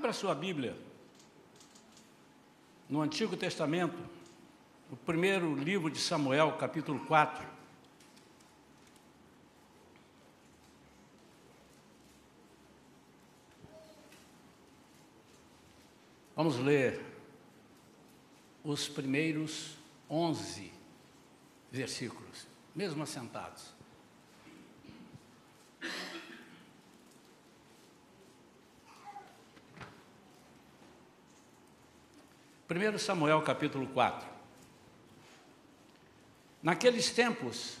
[0.00, 0.74] Abra sua Bíblia
[2.88, 3.98] no Antigo Testamento,
[4.90, 7.46] o primeiro livro de Samuel, capítulo 4.
[16.34, 17.04] Vamos ler
[18.64, 19.76] os primeiros
[20.08, 20.72] 11
[21.70, 23.79] versículos, mesmo assentados.
[32.72, 34.28] 1 Samuel capítulo 4.
[36.62, 37.78] Naqueles tempos,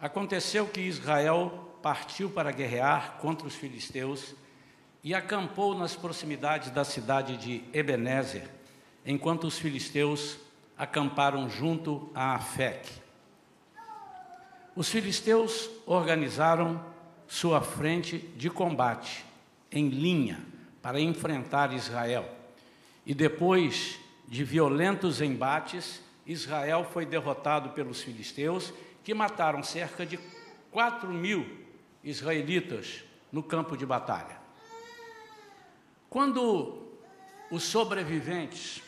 [0.00, 4.34] aconteceu que Israel partiu para guerrear contra os filisteus
[5.04, 8.48] e acampou nas proximidades da cidade de Ebenezer,
[9.06, 10.36] enquanto os filisteus
[10.76, 12.90] acamparam junto a Afec.
[14.74, 16.84] Os filisteus organizaram
[17.28, 19.24] sua frente de combate
[19.70, 20.44] em linha
[20.82, 22.28] para enfrentar Israel.
[23.06, 28.72] E depois de violentos embates, Israel foi derrotado pelos filisteus,
[29.02, 30.18] que mataram cerca de
[30.70, 31.46] 4 mil
[32.02, 34.38] israelitas no campo de batalha.
[36.08, 36.88] Quando
[37.50, 38.82] os sobreviventes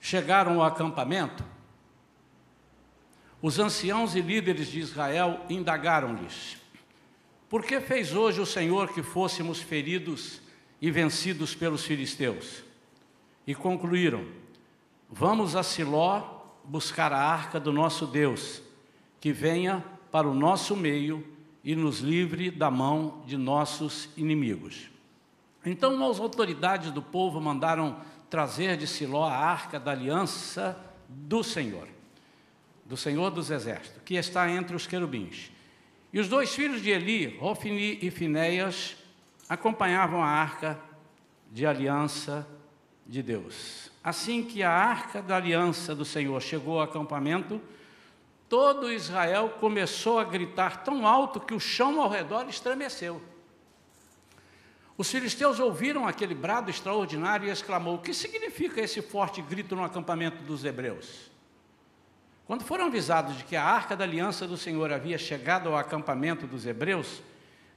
[0.00, 1.44] chegaram ao acampamento,
[3.42, 6.58] os anciãos e líderes de Israel indagaram-lhes:
[7.48, 10.42] Por que fez hoje o Senhor que fôssemos feridos
[10.80, 12.69] e vencidos pelos filisteus?
[13.50, 14.24] E concluíram:
[15.10, 18.62] Vamos a Siló buscar a arca do nosso Deus,
[19.20, 21.26] que venha para o nosso meio
[21.64, 24.88] e nos livre da mão de nossos inimigos.
[25.66, 27.98] Então as autoridades do povo mandaram
[28.30, 31.88] trazer de Siló a arca da aliança do Senhor,
[32.86, 35.50] do Senhor dos Exércitos, que está entre os querubins.
[36.12, 38.96] E os dois filhos de Eli, Rofini e Finéias,
[39.48, 40.78] acompanhavam a arca
[41.50, 42.46] de aliança
[43.10, 43.90] de Deus.
[44.04, 47.60] Assim que a arca da aliança do Senhor chegou ao acampamento,
[48.48, 53.20] todo Israel começou a gritar tão alto que o chão ao redor estremeceu.
[54.96, 59.82] Os filisteus ouviram aquele brado extraordinário e exclamou: O que significa esse forte grito no
[59.82, 61.30] acampamento dos hebreus?
[62.46, 66.46] Quando foram avisados de que a arca da aliança do Senhor havia chegado ao acampamento
[66.46, 67.22] dos hebreus,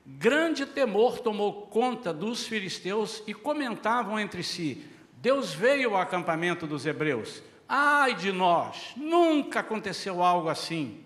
[0.05, 4.92] grande temor tomou conta dos filisteus e comentavam entre si:
[5.23, 7.41] Deus veio ao acampamento dos hebreus.
[7.65, 11.01] Ai de nós, nunca aconteceu algo assim.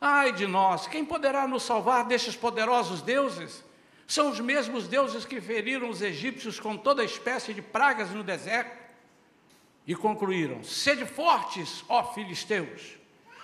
[0.00, 3.62] Ai de nós, quem poderá nos salvar destes poderosos deuses?
[4.06, 8.74] São os mesmos deuses que feriram os egípcios com toda espécie de pragas no deserto.
[9.86, 12.96] E concluíram: Sede fortes, ó filisteus,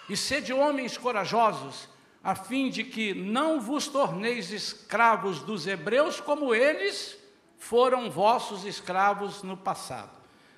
[0.08, 1.86] e sede homens corajosos,
[2.22, 7.22] a fim de que não vos torneis escravos dos hebreus como eles
[7.64, 10.10] foram vossos escravos no passado.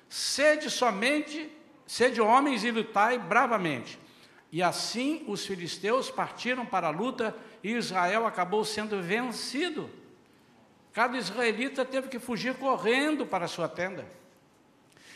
[0.09, 1.49] Sede somente,
[1.85, 3.97] sede homens e lutai bravamente.
[4.51, 9.89] E assim os filisteus partiram para a luta e Israel acabou sendo vencido.
[10.91, 14.05] Cada israelita teve que fugir correndo para a sua tenda.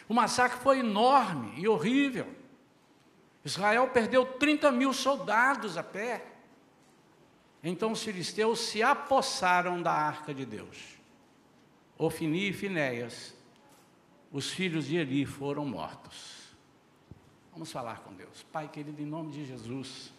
[0.07, 2.27] O massacre foi enorme e horrível.
[3.43, 6.25] Israel perdeu 30 mil soldados a pé.
[7.61, 11.00] Então os filisteus se apossaram da arca de Deus.
[12.01, 13.31] Ofini e Finéias,
[14.31, 16.47] os filhos de Eli foram mortos.
[17.53, 18.43] Vamos falar com Deus.
[18.51, 20.11] Pai querido, em nome de Jesus,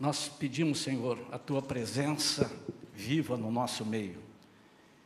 [0.00, 2.50] nós pedimos, Senhor, a tua presença
[2.94, 4.22] viva no nosso meio.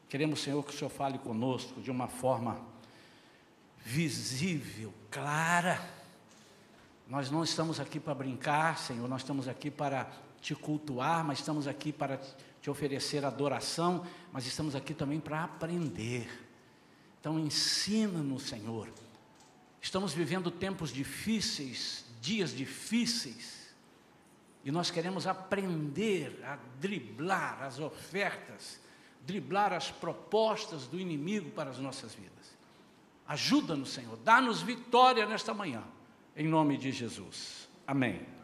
[0.08, 2.60] Queremos, Senhor, que o Senhor fale conosco de uma forma
[3.84, 5.84] visível, clara.
[7.08, 10.08] Nós não estamos aqui para brincar, Senhor, nós estamos aqui para
[10.40, 12.20] te cultuar, mas estamos aqui para
[12.62, 16.28] te oferecer adoração, mas estamos aqui também para aprender.
[17.20, 18.88] Então, ensina-nos, Senhor.
[19.80, 23.74] Estamos vivendo tempos difíceis, dias difíceis,
[24.64, 28.80] e nós queremos aprender a driblar as ofertas,
[29.26, 32.30] driblar as propostas do inimigo para as nossas vidas.
[33.26, 35.82] Ajuda-nos, Senhor, dá-nos vitória nesta manhã,
[36.36, 37.68] em nome de Jesus.
[37.84, 38.41] Amém.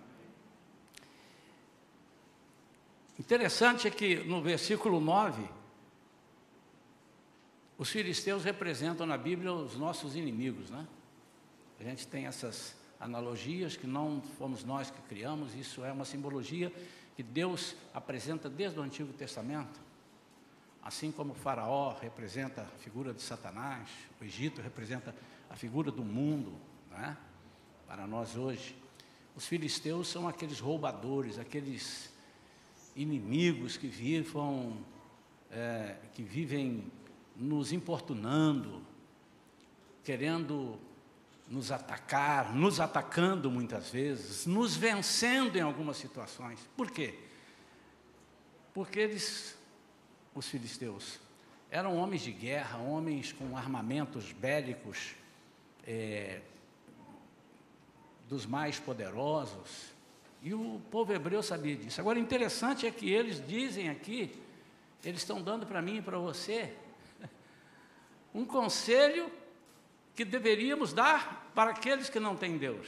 [3.19, 5.43] Interessante é que no versículo 9,
[7.77, 10.87] os filisteus representam na Bíblia os nossos inimigos, né?
[11.81, 16.73] A gente tem essas analogias que não fomos nós que criamos, isso é uma simbologia
[17.17, 19.81] que Deus apresenta desde o Antigo Testamento.
[20.83, 23.89] Assim como o Faraó representa a figura de Satanás,
[24.21, 25.15] o Egito representa
[25.51, 26.53] a figura do mundo,
[26.91, 27.17] né?
[27.87, 28.77] para nós hoje.
[29.35, 32.13] Os filisteus são aqueles roubadores, aqueles
[32.99, 34.77] inimigos que vivam,
[35.53, 36.91] é, que vivem
[37.37, 38.83] nos importunando,
[40.03, 40.79] querendo
[41.49, 46.59] nos atacar, nos atacando muitas vezes, nos vencendo em algumas situações.
[46.77, 47.15] Por quê?
[48.75, 49.57] Porque eles,
[50.35, 51.21] os filisteus,
[51.71, 55.15] eram homens de guerra, homens com armamentos bélicos
[55.87, 56.41] é,
[58.29, 59.97] dos mais poderosos,
[60.43, 62.01] e o povo hebreu sabia disso.
[62.01, 64.33] Agora, interessante é que eles dizem aqui,
[65.05, 66.73] eles estão dando para mim e para você,
[68.35, 69.31] um conselho
[70.15, 72.87] que deveríamos dar para aqueles que não têm Deus.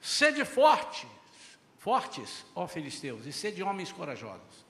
[0.00, 1.06] Sede fortes,
[1.78, 4.64] fortes, ó filisteus, e sede homens corajosos,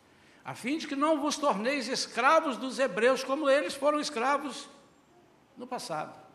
[0.44, 4.68] a fim de que não vos torneis escravos dos hebreus, como eles foram escravos
[5.56, 6.29] no passado.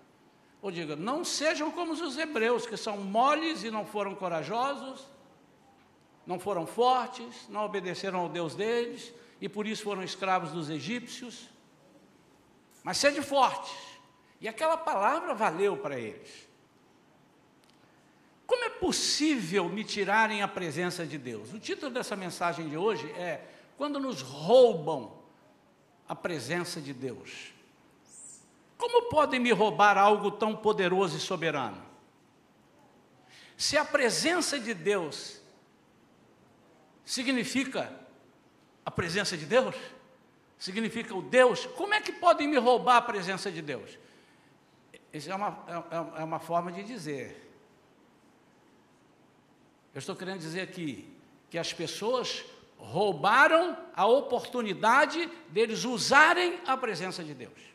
[0.65, 5.05] Ou diga, não sejam como os hebreus, que são moles e não foram corajosos,
[6.25, 11.47] não foram fortes, não obedeceram ao Deus deles, e por isso foram escravos dos egípcios.
[12.83, 13.77] Mas sede fortes,
[14.41, 16.49] e aquela palavra valeu para eles.
[18.47, 21.53] Como é possível me tirarem a presença de Deus?
[21.53, 23.39] O título dessa mensagem de hoje é
[23.77, 25.15] Quando nos roubam
[26.09, 27.53] a presença de Deus.
[28.77, 31.83] Como podem me roubar algo tão poderoso e soberano?
[33.57, 35.41] Se a presença de Deus
[37.05, 37.93] significa
[38.85, 39.75] a presença de Deus,
[40.59, 43.97] significa o Deus, como é que podem me roubar a presença de Deus?
[45.13, 45.63] Isso é uma,
[46.17, 47.41] é, é uma forma de dizer.
[49.93, 51.09] Eu estou querendo dizer aqui
[51.49, 52.43] que as pessoas
[52.77, 57.74] roubaram a oportunidade deles usarem a presença de Deus.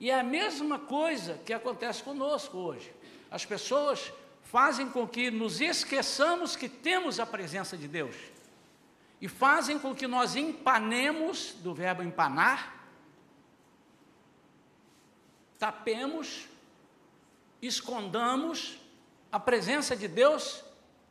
[0.00, 2.92] E é a mesma coisa que acontece conosco hoje.
[3.30, 4.12] As pessoas
[4.42, 8.14] fazem com que nos esqueçamos que temos a presença de Deus.
[9.20, 12.76] E fazem com que nós empanemos, do verbo empanar,
[15.58, 16.48] tapemos,
[17.60, 18.78] escondamos
[19.32, 20.64] a presença de Deus,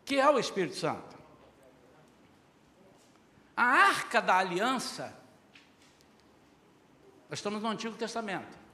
[0.06, 1.18] que é o Espírito Santo.
[3.56, 5.14] A arca da aliança,
[7.30, 8.67] nós estamos no Antigo Testamento.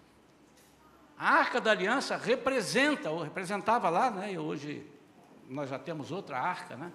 [1.18, 4.86] A arca da aliança representa, ou representava lá, né, e hoje
[5.48, 6.92] nós já temos outra arca, né?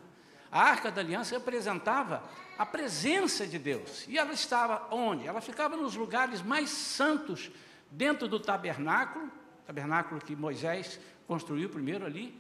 [0.51, 2.23] A arca da aliança representava
[2.59, 4.07] a presença de Deus.
[4.09, 5.27] E ela estava onde?
[5.27, 7.51] Ela ficava nos lugares mais santos
[7.91, 9.31] dentro do tabernáculo,
[9.67, 12.35] tabernáculo que Moisés construiu primeiro ali,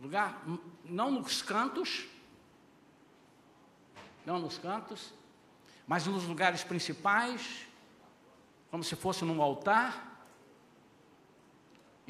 [0.00, 0.42] lugar
[0.84, 2.06] não nos cantos,
[4.26, 5.14] não nos cantos,
[5.86, 7.66] mas nos lugares principais,
[8.70, 10.11] como se fosse num altar.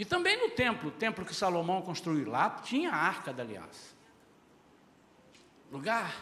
[0.03, 3.95] E também no templo, o templo que Salomão construiu lá, tinha a arca da aliança.
[5.71, 6.13] Lugar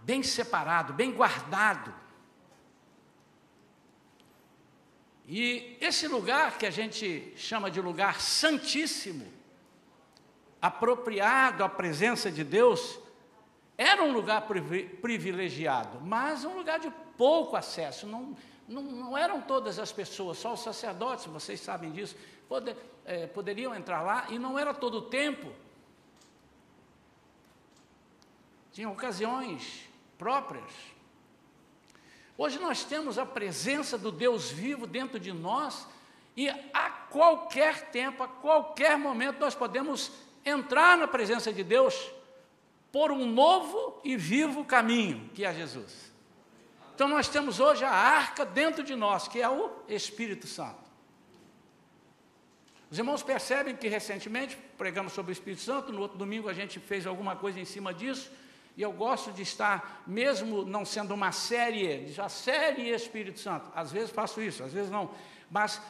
[0.00, 1.94] bem separado, bem guardado.
[5.28, 9.32] E esse lugar que a gente chama de lugar santíssimo,
[10.60, 12.98] apropriado à presença de Deus,
[13.78, 14.48] era um lugar
[15.00, 18.04] privilegiado, mas um lugar de pouco acesso.
[18.04, 18.36] Não,
[18.66, 22.16] não, não eram todas as pessoas, só os sacerdotes, vocês sabem disso,
[22.48, 25.52] poder, é, poderiam entrar lá e não era todo o tempo.
[28.72, 30.72] Tinha ocasiões próprias.
[32.36, 35.86] Hoje nós temos a presença do Deus vivo dentro de nós
[36.36, 40.10] e a qualquer tempo, a qualquer momento, nós podemos
[40.44, 42.10] entrar na presença de Deus
[42.90, 46.12] por um novo e vivo caminho, que é Jesus.
[46.94, 50.83] Então nós temos hoje a arca dentro de nós, que é o Espírito Santo.
[52.90, 56.78] Os irmãos percebem que recentemente pregamos sobre o Espírito Santo, no outro domingo a gente
[56.78, 58.30] fez alguma coisa em cima disso.
[58.76, 63.92] E eu gosto de estar, mesmo não sendo uma série, já série Espírito Santo, às
[63.92, 65.12] vezes faço isso, às vezes não,
[65.48, 65.80] mas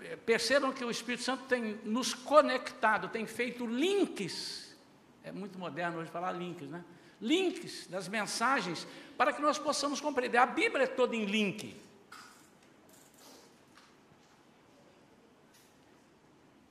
[0.00, 4.76] eh, percebam que o Espírito Santo tem nos conectado, tem feito links,
[5.24, 6.84] é muito moderno hoje falar links, né?
[7.20, 8.86] Links das mensagens,
[9.18, 10.38] para que nós possamos compreender.
[10.38, 11.76] A Bíblia é toda em link.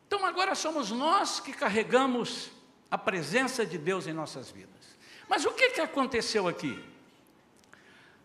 [0.10, 2.50] Então agora somos nós que carregamos
[2.90, 4.98] a presença de Deus em nossas vidas.
[5.28, 6.84] Mas o que, que aconteceu aqui?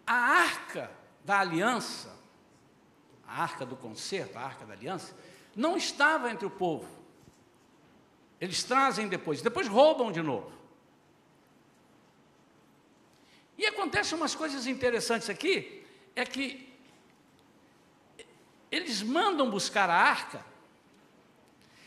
[0.07, 0.91] A arca
[1.23, 2.11] da aliança,
[3.29, 5.15] a arca do concerto, a arca da aliança,
[5.55, 6.89] não estava entre o povo.
[8.41, 10.51] Eles trazem depois, depois roubam de novo.
[13.59, 15.85] E acontecem umas coisas interessantes aqui,
[16.17, 16.75] é que
[18.71, 20.54] eles mandam buscar a arca,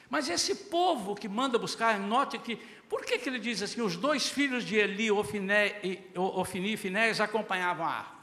[0.09, 2.55] mas esse povo que manda buscar, note que
[2.89, 3.81] por que, que ele diz assim?
[3.81, 8.17] Os dois filhos de Eli, Ofini e Finéias, acompanhavam a arca.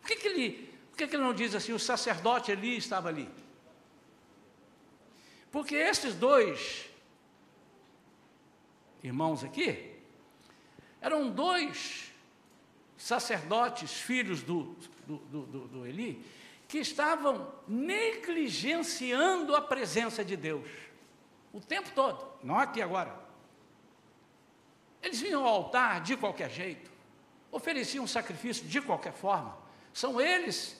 [0.00, 3.08] Por que, que, ele, por que, que ele não diz assim, o sacerdote Eli estava
[3.08, 3.28] ali?
[5.50, 6.84] Porque esses dois
[9.02, 9.92] irmãos aqui
[11.00, 12.12] eram dois
[12.98, 14.76] sacerdotes, filhos do,
[15.06, 16.24] do, do, do Eli,
[16.68, 20.66] que estavam negligenciando a presença de Deus
[21.54, 23.14] o tempo todo, não aqui agora.
[25.00, 26.90] Eles vinham ao altar de qualquer jeito,
[27.52, 29.56] ofereciam sacrifício de qualquer forma.
[29.92, 30.76] São eles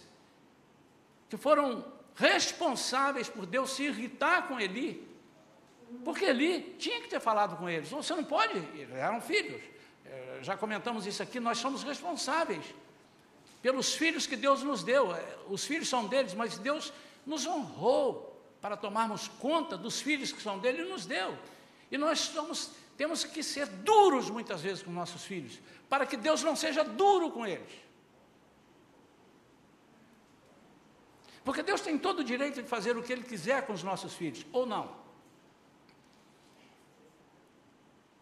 [1.30, 1.84] que foram
[2.16, 5.08] responsáveis por Deus se irritar com Eli,
[6.04, 7.88] porque Eli tinha que ter falado com eles.
[7.90, 9.62] Você não pode, eles eram filhos.
[10.04, 12.64] É, já comentamos isso aqui, nós somos responsáveis
[13.62, 15.14] pelos filhos que Deus nos deu.
[15.14, 16.92] É, os filhos são deles, mas Deus
[17.24, 18.33] nos honrou
[18.64, 21.36] para tomarmos conta dos filhos que são dele e nos deu.
[21.90, 26.42] E nós somos, temos que ser duros muitas vezes com nossos filhos, para que Deus
[26.42, 27.70] não seja duro com eles.
[31.44, 34.14] Porque Deus tem todo o direito de fazer o que Ele quiser com os nossos
[34.14, 34.96] filhos, ou não.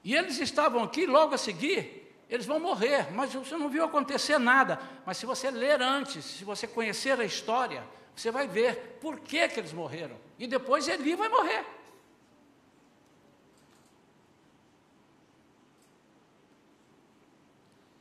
[0.02, 4.40] E eles estavam aqui, logo a seguir, eles vão morrer, mas você não viu acontecer
[4.40, 4.80] nada.
[5.06, 9.48] Mas se você ler antes, se você conhecer a história, você vai ver por que,
[9.48, 10.16] que eles morreram.
[10.38, 11.64] E depois Eli vai morrer.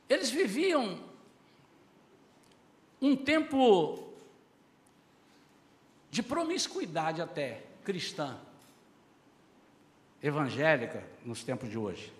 [0.08, 1.02] Eles viviam
[3.00, 4.12] um tempo
[6.10, 8.38] de promiscuidade até cristã,
[10.22, 12.12] evangélica, nos tempos de hoje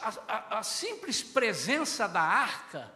[0.00, 2.92] a, a, a simples presença da arca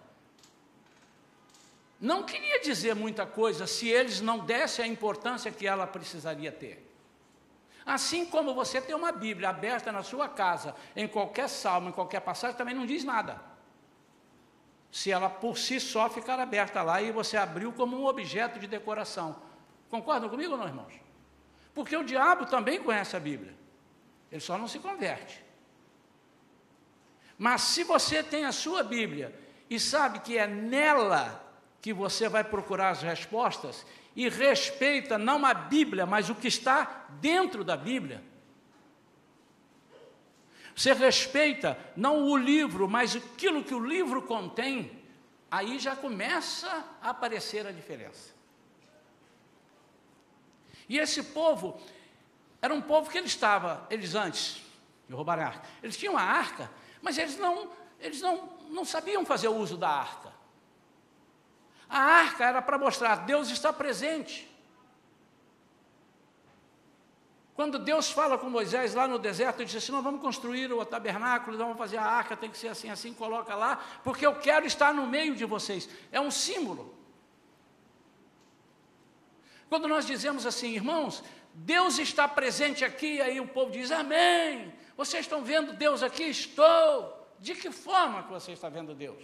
[2.01, 6.85] não queria dizer muita coisa se eles não dessem a importância que ela precisaria ter.
[7.87, 12.21] Assim como você tem uma Bíblia aberta na sua casa, em qualquer salmo, em qualquer
[12.21, 13.41] passagem, também não diz nada.
[14.91, 18.67] Se ela por si só ficar aberta lá e você abriu como um objeto de
[18.67, 19.37] decoração.
[19.91, 20.95] Concordam comigo ou não, irmãos?
[21.75, 23.55] Porque o diabo também conhece a Bíblia.
[24.31, 25.45] Ele só não se converte.
[27.37, 29.35] Mas se você tem a sua Bíblia
[29.69, 31.44] e sabe que é nela
[31.85, 33.85] que você vai procurar as respostas
[34.17, 38.25] e respeita não a Bíblia, mas o que está dentro da Bíblia.
[40.75, 44.99] Você respeita não o livro, mas aquilo que o livro contém,
[45.51, 48.33] aí já começa a aparecer a diferença.
[50.89, 51.79] E esse povo
[52.63, 54.63] era um povo que ele estava, eles antes
[55.07, 56.71] de roubar a arca, eles tinham a arca,
[57.03, 60.34] mas eles não, eles não, não sabiam fazer uso da arca.
[61.95, 64.53] A arca era para mostrar, Deus está presente.
[67.55, 70.85] Quando Deus fala com Moisés lá no deserto, ele disse assim: Nós vamos construir o
[70.85, 74.67] tabernáculo, vamos fazer a arca, tem que ser assim, assim, coloca lá, porque eu quero
[74.67, 75.89] estar no meio de vocês.
[76.11, 76.93] É um símbolo.
[79.69, 81.23] Quando nós dizemos assim, irmãos,
[81.55, 84.75] Deus está presente aqui, aí o povo diz amém.
[84.97, 86.25] Vocês estão vendo Deus aqui?
[86.25, 87.25] Estou.
[87.39, 89.23] De que forma que você está vendo Deus?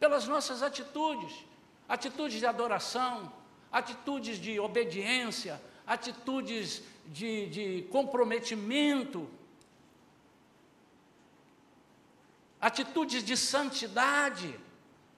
[0.00, 1.32] Pelas nossas atitudes,
[1.88, 3.32] atitudes de adoração,
[3.70, 9.28] atitudes de obediência, atitudes de, de comprometimento,
[12.60, 14.58] atitudes de santidade.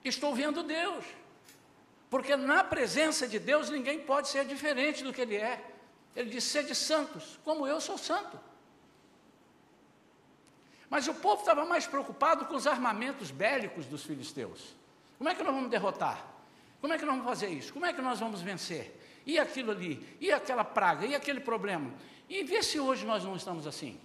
[0.04, 1.04] Estou vendo Deus.
[2.08, 5.72] Porque na presença de Deus ninguém pode ser diferente do que Ele é.
[6.14, 8.38] Ele diz: sede santos, como eu sou santo.
[10.88, 14.76] Mas o povo estava mais preocupado com os armamentos bélicos dos filisteus.
[15.18, 16.33] Como é que nós vamos derrotar?
[16.84, 17.72] Como é que nós vamos fazer isso?
[17.72, 19.22] Como é que nós vamos vencer?
[19.24, 20.06] E aquilo ali?
[20.20, 21.06] E aquela praga?
[21.06, 21.90] E aquele problema?
[22.28, 23.98] E vê se hoje nós não estamos assim.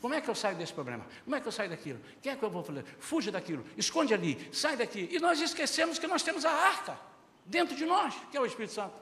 [0.00, 1.04] Como é que eu saio desse problema?
[1.24, 1.98] Como é que eu saio daquilo?
[2.22, 2.84] Quem é que eu vou fazer?
[3.00, 5.08] Fuja daquilo, esconde ali, sai daqui.
[5.10, 6.96] E nós esquecemos que nós temos a arca
[7.44, 8.94] dentro de nós, que é o Espírito Santo.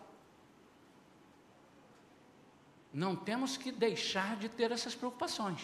[2.95, 5.61] Não temos que deixar de ter essas preocupações.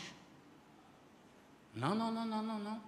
[1.75, 2.83] Não, não, não, não, não, não.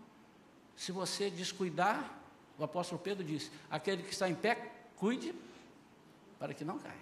[0.76, 2.25] Se você descuidar,
[2.58, 5.34] o apóstolo Pedro disse: aquele que está em pé, cuide
[6.38, 6.94] para que não caia.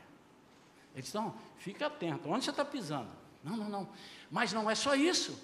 [0.95, 3.11] Ele disse: não, fica atento, onde você está pisando?
[3.43, 3.89] Não, não, não.
[4.31, 5.39] Mas não é só isso.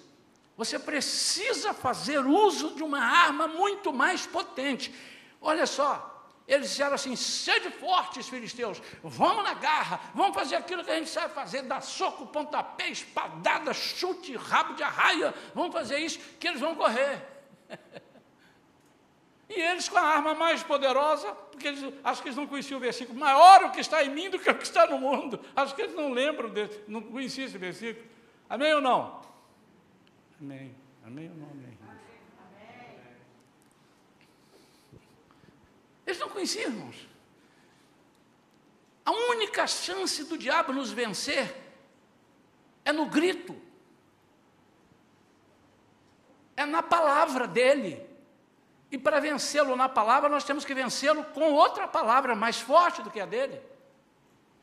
[0.57, 4.93] Você precisa fazer uso de uma arma muito mais potente.
[5.39, 10.91] Olha só, eles disseram assim: sede fortes, filisteus, vamos na garra, vamos fazer aquilo que
[10.91, 16.19] a gente sabe fazer: dar soco, pontapé, espadada, chute, rabo de arraia, vamos fazer isso,
[16.39, 17.25] que eles vão correr.
[19.53, 22.81] e eles com a arma mais poderosa, porque eles, acho que eles não conheciam o
[22.81, 25.39] versículo, maior o que está em mim do que o que está no mundo.
[25.53, 28.05] Acho que eles não lembram, desse, não conheciam esse versículo.
[28.49, 29.21] Amém ou não?
[30.39, 30.73] Amém.
[31.05, 31.49] Amém ou não?
[31.49, 31.77] Amém.
[36.05, 37.07] Eles não conheciam, irmãos.
[39.05, 41.55] A única chance do diabo nos vencer
[42.85, 43.59] é no grito,
[46.55, 48.10] é na palavra dele.
[48.91, 53.09] E para vencê-lo na palavra, nós temos que vencê-lo com outra palavra mais forte do
[53.09, 53.61] que a dele.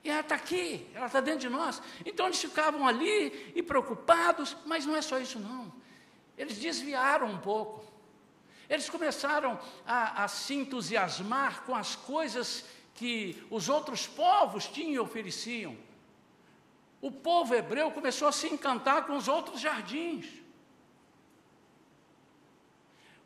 [0.04, 1.82] E ela está aqui, ela está dentro de nós.
[2.04, 5.72] Então eles ficavam ali e preocupados, mas não é só isso, não.
[6.36, 7.84] Eles desviaram um pouco.
[8.68, 14.98] Eles começaram a, a se entusiasmar com as coisas que os outros povos tinham e
[14.98, 15.76] ofereciam.
[17.00, 20.26] O povo hebreu começou a se encantar com os outros jardins.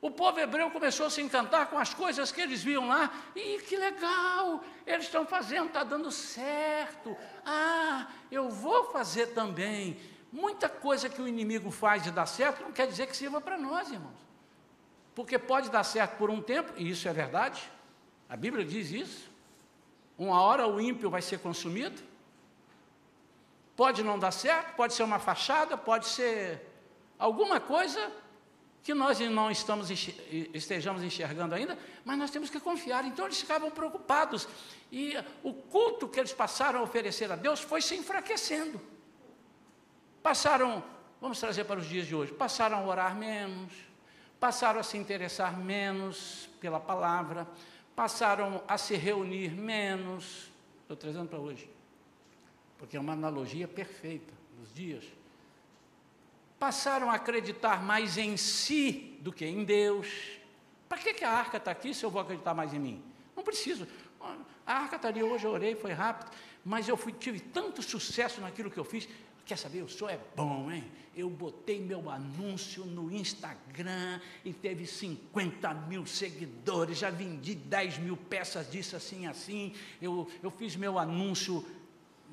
[0.02, 3.08] O povo hebreu começou a se encantar com as coisas que eles viam lá.
[3.36, 7.16] E que legal, eles estão fazendo, está dando certo.
[7.46, 9.96] Ah, eu vou fazer também.
[10.32, 13.56] Muita coisa que o inimigo faz e dá certo não quer dizer que sirva para
[13.56, 14.18] nós, irmãos.
[15.14, 17.62] Porque pode dar certo por um tempo, e isso é verdade.
[18.28, 19.30] A Bíblia diz isso.
[20.18, 22.02] Uma hora o ímpio vai ser consumido.
[23.76, 26.60] Pode não dar certo, pode ser uma fachada, pode ser
[27.16, 28.10] alguma coisa
[28.82, 29.90] que nós não estamos,
[30.52, 33.04] estejamos enxergando ainda, mas nós temos que confiar.
[33.04, 34.48] Então eles ficavam preocupados.
[34.90, 38.80] E o culto que eles passaram a oferecer a Deus foi se enfraquecendo.
[40.20, 40.82] Passaram,
[41.20, 43.72] vamos trazer para os dias de hoje, passaram a orar menos,
[44.40, 47.46] passaram a se interessar menos pela palavra,
[47.94, 50.50] passaram a se reunir menos.
[50.82, 51.70] Estou trazendo para hoje,
[52.78, 55.04] porque é uma analogia perfeita dos dias
[56.62, 60.06] passaram a acreditar mais em si do que em Deus.
[60.88, 63.02] Para que, a arca está aqui se eu vou acreditar mais em mim?
[63.34, 63.84] Não preciso.
[64.64, 66.30] A arca está ali hoje, eu orei, foi rápido,
[66.64, 69.08] mas eu fui, tive tanto sucesso naquilo que eu fiz.
[69.44, 70.84] Quer saber, o senhor é bom, hein?
[71.16, 78.16] Eu botei meu anúncio no Instagram e teve 50 mil seguidores, já vendi 10 mil
[78.16, 79.74] peças disso assim, assim.
[80.00, 81.66] Eu, eu fiz meu anúncio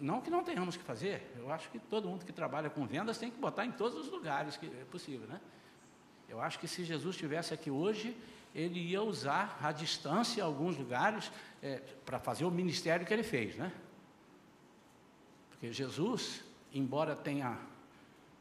[0.01, 3.17] não que não tenhamos que fazer, eu acho que todo mundo que trabalha com vendas
[3.17, 5.39] tem que botar em todos os lugares que é possível, né?
[6.27, 8.15] Eu acho que se Jesus estivesse aqui hoje,
[8.53, 11.31] ele ia usar a distância alguns lugares
[11.62, 13.71] é, para fazer o ministério que ele fez, né?
[15.49, 17.57] Porque Jesus, embora tenha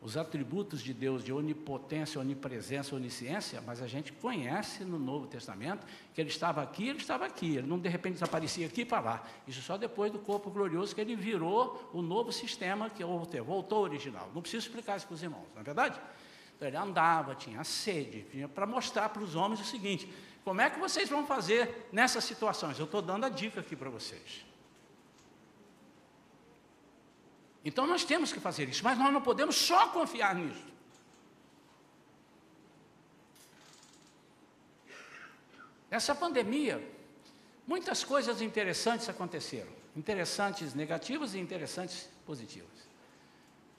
[0.01, 5.85] os atributos de Deus de onipotência, onipresença, onisciência, mas a gente conhece no Novo Testamento
[6.15, 9.27] que ele estava aqui, ele estava aqui, ele não de repente desaparecia aqui para lá.
[9.47, 13.85] Isso só depois do corpo glorioso que ele virou o novo sistema que voltou, ao
[13.85, 14.31] original.
[14.33, 16.01] Não preciso explicar isso para os irmãos, não é verdade?
[16.57, 20.13] Então, ele andava, tinha sede, tinha para mostrar para os homens o seguinte:
[20.45, 22.79] como é que vocês vão fazer nessas situações?
[22.79, 24.48] Eu estou dando a dica aqui para vocês.
[27.69, 30.65] Então nós temos que fazer isso, mas nós não podemos só confiar nisso.
[35.91, 36.83] Essa pandemia,
[37.67, 39.71] muitas coisas interessantes aconteceram.
[39.95, 42.89] Interessantes negativas e interessantes positivas.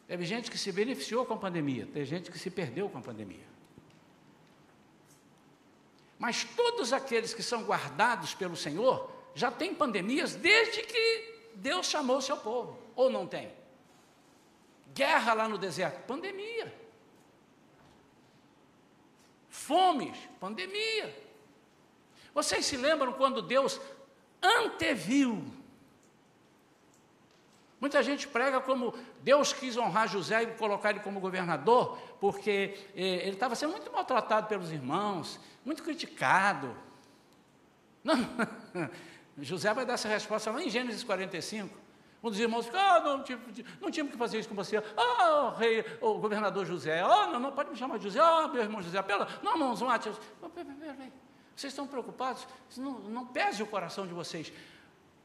[0.08, 3.02] Teve gente que se beneficiou com a pandemia, teve gente que se perdeu com a
[3.02, 3.50] pandemia.
[6.20, 12.18] Mas todos aqueles que são guardados pelo Senhor já têm pandemias desde que Deus chamou
[12.18, 13.58] o seu povo, ou não tem?
[15.00, 16.76] Guerra lá no deserto, pandemia.
[19.48, 21.08] Fomes, pandemia.
[22.34, 23.80] Vocês se lembram quando Deus
[24.44, 25.42] anteviu?
[27.80, 33.22] Muita gente prega como Deus quis honrar José e colocar ele como governador, porque eh,
[33.26, 36.76] ele estava sendo muito maltratado pelos irmãos, muito criticado.
[38.04, 38.18] Não,
[39.40, 41.89] José vai dar essa resposta lá em Gênesis 45.
[42.22, 43.18] Um dos irmãos fica, ah, não,
[43.80, 44.78] não tínhamos que fazer isso com você.
[44.98, 48.48] Ah, o rei, o governador José, ah, não, não, pode me chamar de José, ah,
[48.48, 50.10] meu irmão José, pela, não, não, não mate.
[51.56, 52.46] Vocês estão preocupados?
[52.76, 54.52] Não, não pese o coração de vocês.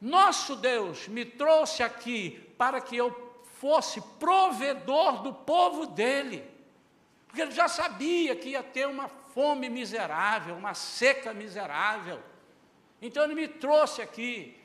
[0.01, 6.49] Nosso Deus me trouxe aqui para que eu fosse provedor do povo dele.
[7.27, 12.23] Porque ele já sabia que ia ter uma fome miserável, uma seca miserável.
[13.03, 14.57] Então ele me trouxe aqui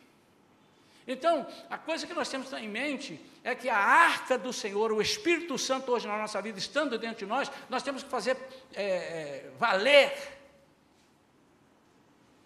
[1.12, 5.02] então, a coisa que nós temos em mente é que a arca do Senhor, o
[5.02, 8.38] Espírito Santo hoje na nossa vida, estando dentro de nós, nós temos que fazer
[8.76, 10.14] é, é, valer.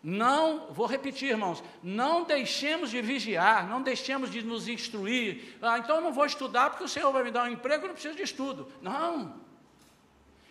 [0.02, 5.58] Não, vou repetir, irmãos, não deixemos de vigiar, não deixemos de nos instruir.
[5.62, 7.88] Ah, então eu não vou estudar porque o Senhor vai me dar um emprego, eu
[7.88, 8.72] não preciso de estudo.
[8.82, 9.42] Não.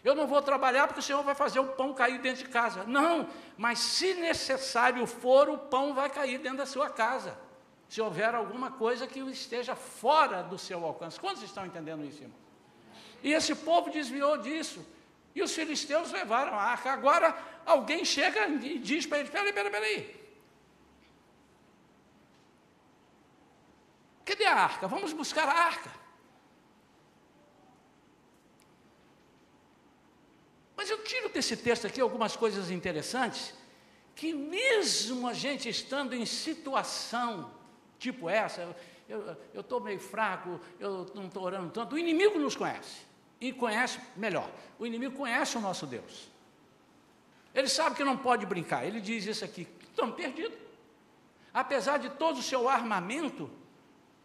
[0.05, 2.85] Eu não vou trabalhar porque o Senhor vai fazer o pão cair dentro de casa.
[2.85, 7.51] Não, mas se necessário for, o pão vai cair dentro da sua casa
[7.93, 11.21] se houver alguma coisa que esteja fora do seu alcance.
[11.21, 12.39] Quantos estão entendendo isso, irmão?
[13.23, 14.81] E esse povo desviou disso.
[15.35, 16.91] E os filisteus levaram a arca.
[16.91, 20.33] Agora alguém chega e diz para ele: peraí, peraí, peraí.
[24.25, 24.89] Cadê a arca?
[24.89, 25.91] Vamos buscar a arca.
[30.75, 33.53] Mas eu tiro desse texto aqui algumas coisas interessantes,
[34.15, 37.61] que mesmo a gente estando em situação
[38.03, 38.75] tipo essa,
[39.09, 43.03] eu estou meio fraco, eu não estou orando tanto, o inimigo nos conhece,
[43.41, 46.29] e conhece melhor, o inimigo conhece o nosso Deus.
[47.55, 50.59] Ele sabe que não pode brincar, ele diz isso aqui, estamos perdidos.
[51.55, 53.49] Apesar de todo o seu armamento,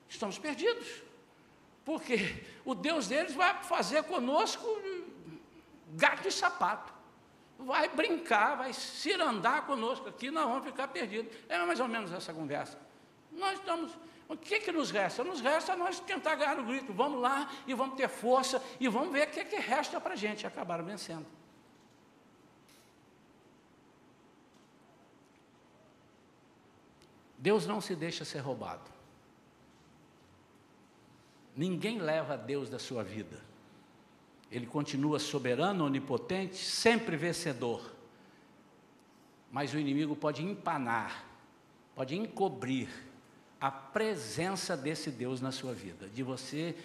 [0.10, 1.04] estamos perdidos.
[1.84, 4.66] Porque o Deus deles vai fazer conosco
[5.90, 6.94] gato e sapato.
[7.60, 11.36] Vai brincar, vai cirandar conosco aqui, nós vamos ficar perdidos.
[11.50, 12.87] É mais ou menos essa conversa.
[13.38, 13.92] Nós estamos.
[14.28, 15.24] O que, que nos resta?
[15.24, 16.92] Nos resta nós tentar ganhar o grito.
[16.92, 20.18] Vamos lá e vamos ter força e vamos ver o que, que resta para a
[20.18, 20.46] gente.
[20.46, 21.26] Acabaram vencendo.
[27.38, 28.92] Deus não se deixa ser roubado.
[31.56, 33.40] Ninguém leva Deus da sua vida.
[34.52, 37.94] Ele continua soberano, onipotente, sempre vencedor.
[39.52, 41.26] Mas o inimigo pode empanar,
[41.96, 42.90] pode encobrir
[43.60, 46.76] a presença desse Deus na sua vida, de você,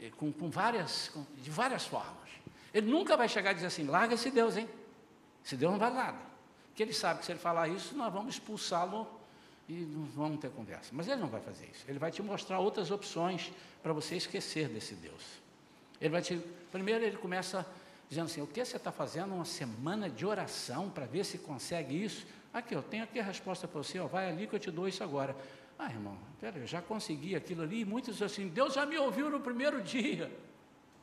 [0.00, 2.30] eh, com, com várias, com, de várias formas.
[2.72, 4.68] Ele nunca vai chegar e dizer assim: larga esse Deus, hein?
[5.44, 6.18] Esse Deus não vai nada.
[6.68, 9.06] Porque ele sabe que se ele falar isso, nós vamos expulsá-lo
[9.68, 10.90] e não vamos ter conversa.
[10.92, 11.84] Mas ele não vai fazer isso.
[11.86, 15.22] Ele vai te mostrar outras opções para você esquecer desse Deus.
[16.00, 16.40] Ele vai te.
[16.72, 17.64] Primeiro ele começa
[18.08, 19.34] dizendo assim: o que você está fazendo?
[19.34, 22.26] Uma semana de oração para ver se consegue isso?
[22.52, 24.86] Aqui, eu tenho aqui a resposta para você, ó, vai ali que eu te dou
[24.86, 25.34] isso agora.
[25.78, 29.28] Ah, irmão, pera, eu já consegui aquilo ali, e muitos assim, Deus já me ouviu
[29.28, 30.30] no primeiro dia.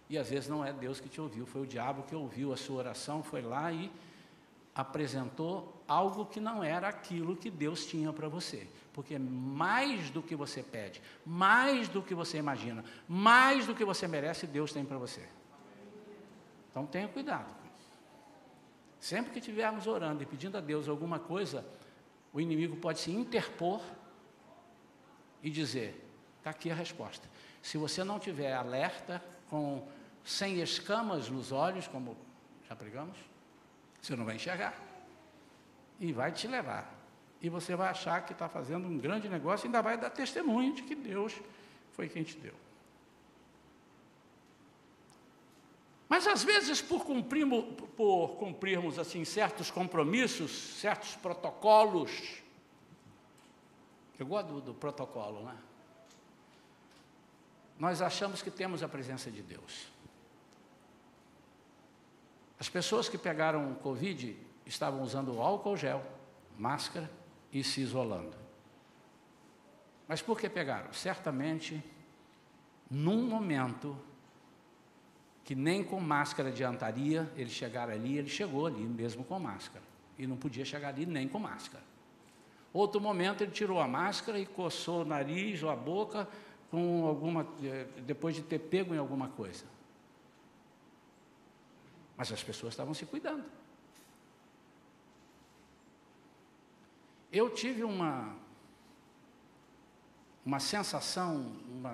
[0.10, 2.58] E às vezes não é Deus que te ouviu, foi o diabo que ouviu a
[2.58, 3.92] sua oração, foi lá e
[4.74, 8.68] apresentou algo que não era aquilo que Deus tinha para você.
[8.94, 14.08] Porque mais do que você pede, mais do que você imagina, mais do que você
[14.08, 15.26] merece, Deus tem para você.
[16.70, 17.50] Então tenha cuidado.
[19.00, 21.66] Sempre que estivermos orando e pedindo a Deus alguma coisa,
[22.34, 23.82] o inimigo pode se interpor
[25.44, 26.04] e dizer:
[26.38, 27.28] está aqui a resposta.
[27.62, 29.88] Se você não tiver alerta, com
[30.24, 32.16] sem escamas nos olhos, como
[32.68, 33.18] já pregamos,
[34.02, 34.74] você não vai enxergar.
[36.00, 36.98] E vai te levar.
[37.42, 40.74] E você vai achar que está fazendo um grande negócio e ainda vai dar testemunho
[40.74, 41.34] de que Deus
[41.92, 42.54] foi quem te deu.
[46.08, 47.64] Mas às vezes, por cumprirmos,
[47.96, 52.42] por cumprirmos assim certos compromissos, certos protocolos,
[54.22, 55.58] eu gosto do, do protocolo, né?
[57.80, 59.88] Nós achamos que temos a presença de Deus.
[62.60, 66.06] As pessoas que pegaram o Covid estavam usando álcool gel,
[66.58, 67.10] máscara
[67.52, 68.38] e se isolando.
[70.08, 70.94] Mas por que pegaram?
[70.94, 71.84] Certamente,
[72.90, 73.98] num momento
[75.44, 79.84] que nem com máscara adiantaria ele chegar ali, ele chegou ali mesmo com máscara.
[80.20, 81.91] E não podia chegar ali nem com máscara.
[82.74, 86.28] Outro momento ele tirou a máscara e coçou o nariz ou a boca
[86.70, 89.66] com alguma, eh, depois de ter pego em alguma coisa.
[92.16, 93.44] Mas as pessoas estavam se cuidando.
[97.32, 98.36] Eu tive uma,
[100.46, 101.94] uma sensação, uma,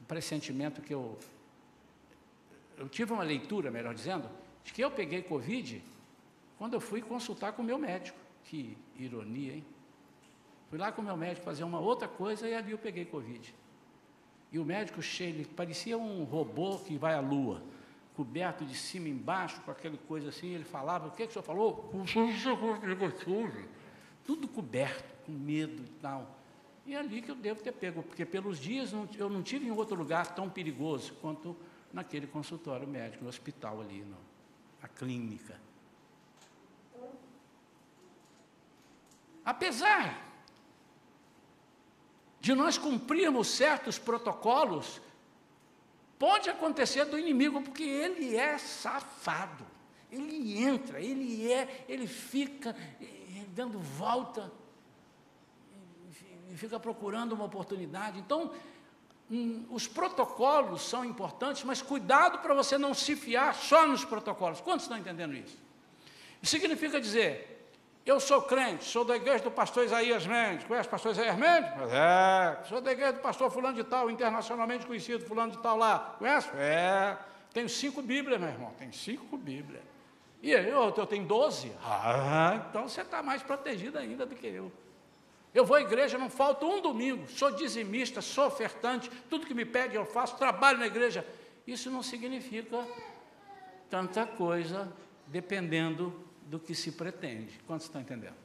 [0.00, 1.18] um pressentimento que eu.
[2.76, 4.28] Eu tive uma leitura, melhor dizendo,
[4.62, 5.82] de que eu peguei Covid
[6.58, 8.18] quando eu fui consultar com o meu médico.
[8.44, 9.64] Que ironia, hein?
[10.68, 13.54] Fui lá com o meu médico fazer uma outra coisa e ali eu peguei Covid.
[14.50, 17.62] E o médico cheio, ele parecia um robô que vai à lua
[18.18, 21.32] coberto de cima e embaixo, com aquela coisa assim, ele falava, o que, que o
[21.34, 21.88] senhor falou?
[24.24, 26.36] Tudo coberto, com medo e tal.
[26.84, 29.70] E é ali que eu devo ter pego, porque pelos dias eu não tive em
[29.70, 31.56] outro lugar tão perigoso quanto
[31.92, 34.16] naquele consultório médico, no hospital ali, no,
[34.82, 35.54] na clínica.
[39.44, 40.27] Apesar
[42.40, 45.00] de nós cumprirmos certos protocolos,
[46.18, 49.64] Pode acontecer do inimigo, porque ele é safado.
[50.10, 54.50] Ele entra, ele é, ele fica eh, dando volta,
[56.56, 58.18] fica procurando uma oportunidade.
[58.18, 58.50] Então,
[59.30, 64.60] hum, os protocolos são importantes, mas cuidado para você não se fiar só nos protocolos.
[64.60, 65.56] Quantos estão entendendo isso?
[66.42, 67.57] Isso significa dizer,
[68.10, 70.64] eu sou crente, sou da igreja do pastor Isaías Mendes.
[70.64, 71.70] Conhece o pastor Isaías Mendes?
[71.92, 72.64] É.
[72.64, 76.16] Sou da igreja do pastor fulano de tal, internacionalmente conhecido, fulano de tal lá.
[76.18, 76.48] Conhece?
[76.56, 77.18] É.
[77.52, 78.72] Tenho cinco Bíblias, meu irmão.
[78.78, 79.82] Tenho cinco Bíblias.
[80.42, 81.70] E eu, eu tenho doze?
[81.84, 84.72] Ah, então você está mais protegido ainda do que eu.
[85.52, 89.64] Eu vou à igreja, não falta um domingo, sou dizimista, sou ofertante, tudo que me
[89.64, 91.26] pede eu faço, trabalho na igreja.
[91.66, 92.86] Isso não significa
[93.90, 94.90] tanta coisa,
[95.26, 97.60] dependendo do que se pretende.
[97.66, 98.36] Quantos estão entendendo?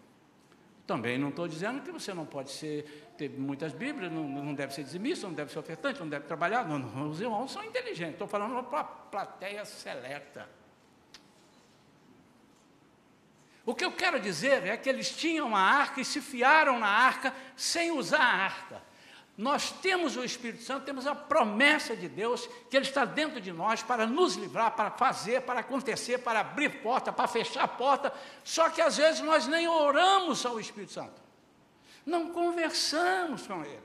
[0.86, 4.74] Também não estou dizendo que você não pode ser, ter muitas Bíblias, não, não deve
[4.74, 6.68] ser dizimista, não deve ser ofertante, não deve trabalhar.
[6.68, 10.50] Não, não, os irmãos são inteligentes, estou falando para uma plateia seleta.
[13.66, 16.88] O que eu quero dizer é que eles tinham a arca e se fiaram na
[16.88, 18.82] arca sem usar a arca.
[19.36, 23.52] Nós temos o Espírito Santo, temos a promessa de Deus que Ele está dentro de
[23.52, 28.13] nós para nos livrar, para fazer, para acontecer, para abrir porta, para fechar porta.
[28.43, 31.19] Só que às vezes nós nem oramos ao Espírito Santo,
[32.06, 33.82] não conversamos com Ele.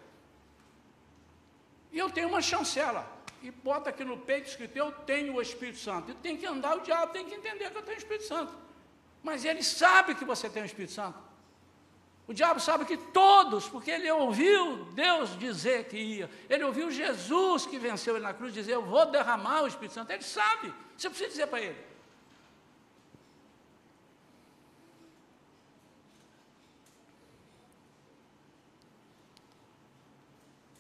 [1.91, 3.11] E eu tenho uma chancela,
[3.43, 6.11] e bota aqui no peito escrito: Eu tenho o Espírito Santo.
[6.11, 8.55] E tem que andar, o diabo tem que entender que eu tenho o Espírito Santo.
[9.23, 11.28] Mas ele sabe que você tem o Espírito Santo.
[12.29, 17.65] O diabo sabe que todos, porque ele ouviu Deus dizer que ia, ele ouviu Jesus
[17.65, 20.11] que venceu ele na cruz dizer: Eu vou derramar o Espírito Santo.
[20.11, 21.89] Ele sabe, você precisa dizer para ele.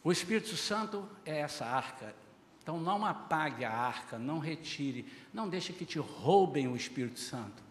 [0.04, 2.14] O Espírito Santo é essa arca.
[2.62, 7.62] Então não apague a arca, não retire, não deixe que te roubem o Espírito Santo.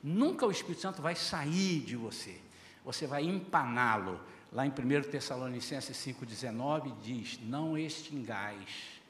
[0.00, 2.40] Nunca o Espírito Santo vai sair de você
[2.84, 4.20] você vai empaná-lo.
[4.52, 9.00] Lá em 1 Tessalonicenses 5,19 diz: Não extingais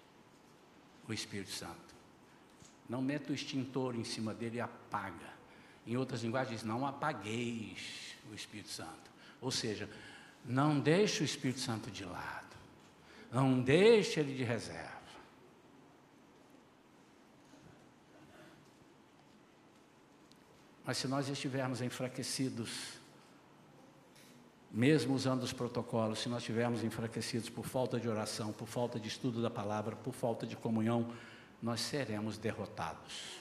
[1.07, 1.95] o Espírito Santo.
[2.89, 5.35] Não meta o extintor em cima dele e apaga.
[5.87, 9.11] Em outras linguagens, não apagueis o Espírito Santo.
[9.41, 9.91] Ou seja,
[10.45, 12.57] não deixe o Espírito Santo de lado.
[13.31, 14.95] Não deixe ele de reserva.
[20.85, 22.99] Mas se nós estivermos enfraquecidos,
[24.75, 29.07] mesmo usando os protocolos, se nós estivermos enfraquecidos por falta de oração, por falta de
[29.07, 31.13] estudo da palavra, por falta de comunhão,
[31.63, 33.41] nós seremos derrotados.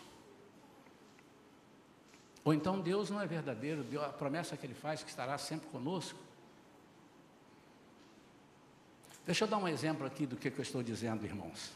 [2.45, 6.19] Ou então Deus não é verdadeiro, a promessa que Ele faz que estará sempre conosco.
[9.25, 11.71] Deixa eu dar um exemplo aqui do que, eu estou dizendo, irmãos.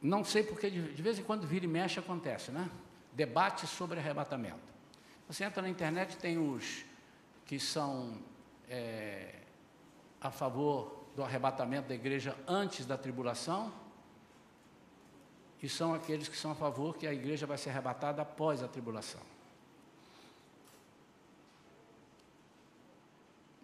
[0.00, 2.70] Não sei porque de vez em quando vira e mexe acontece, né?
[3.14, 4.70] Debate sobre arrebatamento.
[5.26, 6.84] Você entra na internet, tem os
[7.50, 8.16] que são
[8.68, 9.34] é,
[10.20, 13.72] a favor do arrebatamento da igreja antes da tribulação,
[15.60, 18.68] e são aqueles que são a favor que a igreja vai ser arrebatada após a
[18.68, 19.20] tribulação.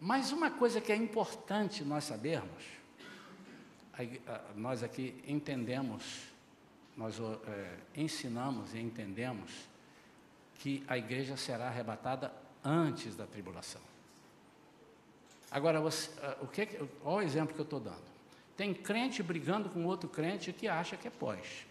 [0.00, 2.64] Mas uma coisa que é importante nós sabermos,
[4.56, 6.24] nós aqui entendemos,
[6.96, 9.68] nós é, ensinamos e entendemos
[10.56, 13.80] que a igreja será arrebatada antes da tribulação.
[15.50, 16.68] Agora, você, ah, o que,
[17.04, 18.04] olha o exemplo que eu estou dando.
[18.56, 21.66] Tem crente brigando com outro crente que acha que é pós.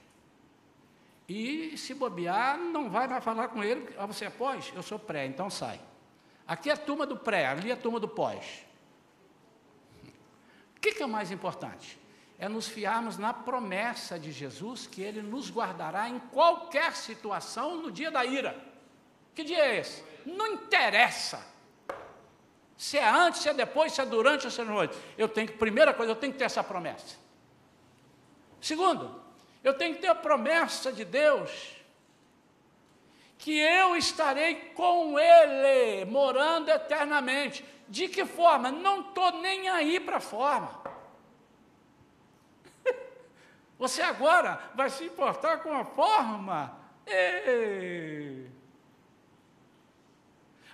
[1.27, 4.71] E se bobear, não vai mais falar com ele, ah, você é pós?
[4.73, 5.79] Eu sou pré, então sai.
[6.47, 8.63] Aqui é a turma do pré, ali é a turma do pós.
[10.77, 11.99] O que, que é mais importante?
[12.37, 17.91] É nos fiarmos na promessa de Jesus que Ele nos guardará em qualquer situação no
[17.91, 18.74] dia da ira.
[19.35, 20.05] Que dia é esse?
[20.25, 21.45] não interessa.
[22.75, 24.97] Se é antes, se é depois, se é durante ou se é noite.
[25.17, 27.17] Eu tenho que, primeira coisa, eu tenho que ter essa promessa.
[28.59, 29.21] Segundo,
[29.63, 31.75] eu tenho que ter a promessa de Deus
[33.37, 37.63] que eu estarei com Ele, morando eternamente.
[37.87, 38.71] De que forma?
[38.71, 40.81] Não estou nem aí para a forma.
[43.77, 46.75] Você agora vai se importar com a forma?
[47.05, 48.54] Ei.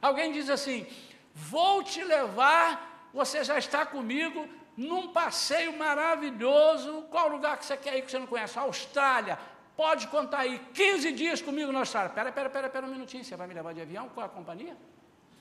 [0.01, 0.87] Alguém diz assim:
[1.33, 7.03] vou te levar, você já está comigo num passeio maravilhoso.
[7.09, 8.57] Qual lugar que você quer ir que você não conhece?
[8.57, 9.37] Austrália.
[9.75, 12.09] Pode contar aí, 15 dias comigo na Austrália.
[12.09, 13.23] Pera, pera, pera, pera um minutinho.
[13.23, 14.09] Você vai me levar de avião?
[14.09, 14.75] Qual a companhia?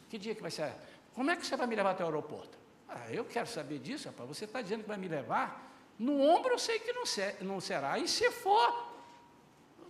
[0.09, 0.73] Que dia que vai ser?
[1.14, 2.57] Como é que você vai me levar até o aeroporto?
[2.88, 4.29] Ah, eu quero saber disso, rapaz.
[4.29, 5.70] Você está dizendo que vai me levar?
[5.99, 7.99] No ombro eu sei que não, ser, não será.
[7.99, 8.90] E se for,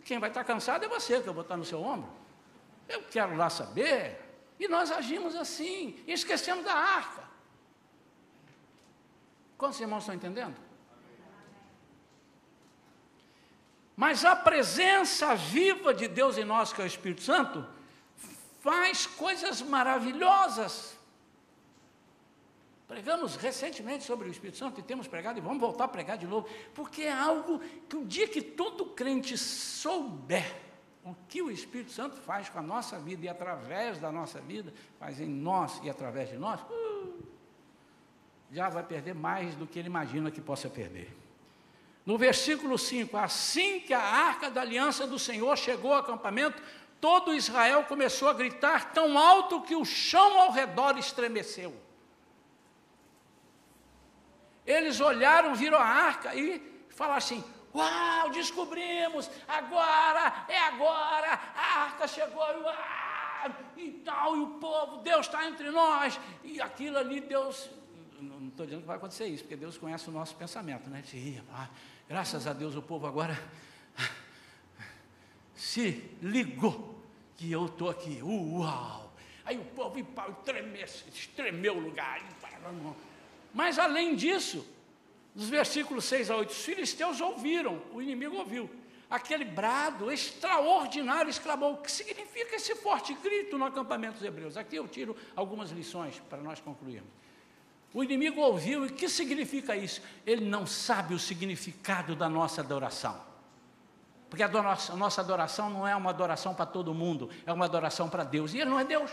[0.05, 2.11] quem vai estar cansado é você, que eu vou estar no seu ombro.
[2.89, 4.30] Eu quero lá saber.
[4.61, 7.25] E nós agimos assim, e esquecemos da arca.
[9.57, 10.55] Quantos irmãos estão entendendo?
[13.97, 17.67] Mas a presença viva de Deus em nós, que é o Espírito Santo,
[18.61, 20.95] faz coisas maravilhosas.
[22.87, 26.27] Pregamos recentemente sobre o Espírito Santo e temos pregado e vamos voltar a pregar de
[26.27, 30.70] novo, porque é algo que o dia que todo crente souber
[31.11, 34.73] o que o Espírito Santo faz com a nossa vida e através da nossa vida,
[34.99, 37.23] faz em nós e através de nós, uh,
[38.51, 41.17] já vai perder mais do que ele imagina que possa perder.
[42.05, 46.63] No versículo 5, assim que a arca da aliança do Senhor chegou ao acampamento,
[47.01, 51.75] todo Israel começou a gritar tão alto que o chão ao redor estremeceu.
[54.67, 62.09] Eles olharam, viram a arca e falaram assim: Uau, descobrimos, agora, é agora, a arca
[62.09, 62.75] chegou, uau,
[63.77, 67.71] e tal, e o povo, Deus está entre nós, e aquilo ali, Deus,
[68.21, 71.03] não estou dizendo que vai acontecer isso, porque Deus conhece o nosso pensamento, né?
[71.07, 71.69] Sim, ah,
[72.09, 73.41] graças a Deus o povo agora
[75.55, 77.01] se ligou
[77.37, 79.13] que eu estou aqui, uau,
[79.45, 80.87] aí o povo e pau, tremeu,
[81.37, 82.21] tremeu o lugar,
[83.55, 84.67] mas além disso,
[85.41, 88.69] nos versículos 6 a 8, os filisteus ouviram, o inimigo ouviu,
[89.09, 94.59] aquele brado extraordinário exclamou: O que significa esse forte grito no acampamento dos hebreus?
[94.59, 97.09] Aqui eu tiro algumas lições para nós concluirmos.
[97.95, 100.03] O inimigo ouviu, e o que significa isso?
[100.27, 103.19] Ele não sabe o significado da nossa adoração.
[104.29, 107.65] Porque a nossa, a nossa adoração não é uma adoração para todo mundo, é uma
[107.65, 108.53] adoração para Deus.
[108.53, 109.11] E Ele não é Deus.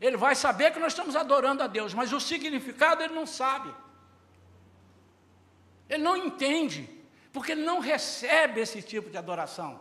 [0.00, 3.70] Ele vai saber que nós estamos adorando a Deus, mas o significado ele não sabe.
[5.88, 6.88] Ele não entende,
[7.32, 9.80] porque ele não recebe esse tipo de adoração.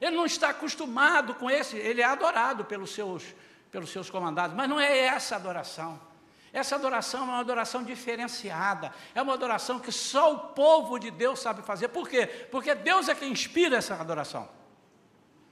[0.00, 3.22] Ele não está acostumado com esse, ele é adorado pelos seus,
[3.70, 6.00] pelos seus comandados, mas não é essa adoração.
[6.52, 11.40] Essa adoração é uma adoração diferenciada, é uma adoração que só o povo de Deus
[11.40, 11.88] sabe fazer.
[11.88, 12.26] Por quê?
[12.26, 14.48] Porque Deus é quem inspira essa adoração.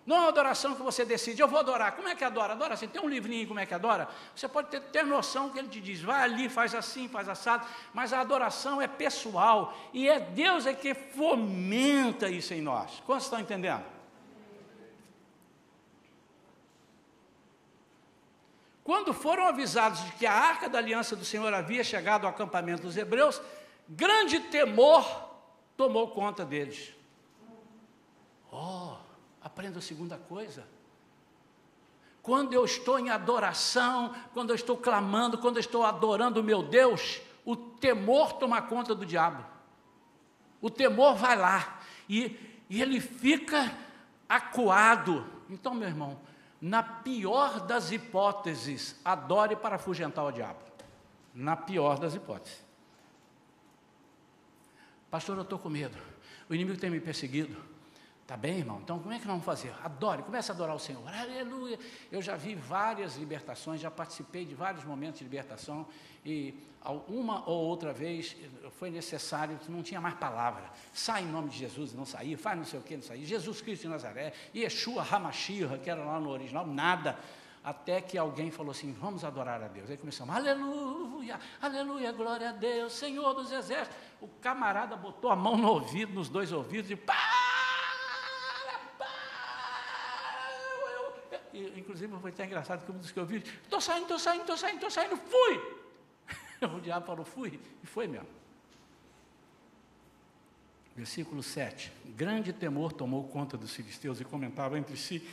[0.06, 1.92] Não é uma adoração que você decide, eu vou adorar.
[1.92, 2.52] Como é que adora?
[2.52, 4.08] Adora assim, tem um livrinho como é que adora?
[4.34, 7.66] Você pode ter, ter noção que ele te diz, vai ali, faz assim, faz assado,
[7.94, 13.02] mas a adoração é pessoal, e é Deus é que fomenta isso em nós.
[13.06, 13.84] Quantos estão entendendo?
[18.84, 22.82] Quando foram avisados de que a arca da aliança do Senhor havia chegado ao acampamento
[22.82, 23.40] dos hebreus,
[23.88, 25.30] grande temor
[25.74, 26.92] tomou conta deles.
[28.52, 28.96] Oh,
[29.44, 30.66] Aprenda a segunda coisa.
[32.22, 36.62] Quando eu estou em adoração, quando eu estou clamando, quando eu estou adorando o meu
[36.62, 39.44] Deus, o temor toma conta do diabo.
[40.62, 41.78] O temor vai lá
[42.08, 43.76] e, e ele fica
[44.26, 45.26] acuado.
[45.50, 46.18] Então, meu irmão,
[46.58, 50.60] na pior das hipóteses, adore para afugentar o diabo.
[51.34, 52.64] Na pior das hipóteses.
[55.10, 55.98] Pastor, eu estou com medo.
[56.48, 57.73] O inimigo tem me perseguido.
[58.26, 58.80] Tá bem, irmão?
[58.82, 59.74] Então, como é que nós vamos fazer?
[59.84, 61.02] Adore, comece a adorar o Senhor.
[61.14, 61.78] Aleluia.
[62.10, 65.86] Eu já vi várias libertações, já participei de vários momentos de libertação
[66.24, 66.54] e
[67.06, 68.34] uma ou outra vez
[68.78, 70.70] foi necessário, não tinha mais palavra.
[70.90, 73.26] Sai em nome de Jesus não saía, faz não sei o que, não saía.
[73.26, 77.18] Jesus Cristo de Nazaré, Yeshua Hamashirra, que era lá no original, nada.
[77.62, 79.90] Até que alguém falou assim: vamos adorar a Deus.
[79.90, 83.98] Aí começamos, aleluia, aleluia, glória a Deus, Senhor dos exércitos.
[84.20, 87.43] O camarada botou a mão no ouvido, nos dois ouvidos, e pá!
[91.94, 94.56] Inclusive foi até engraçado que um dos que eu vi, estou saindo, estou saindo, estou
[94.56, 95.78] saindo, estou saindo, fui!
[96.76, 98.26] o diabo falou, fui, e foi mesmo.
[100.96, 101.92] Versículo 7.
[102.06, 105.28] Grande temor tomou conta dos filisteus e comentava entre si: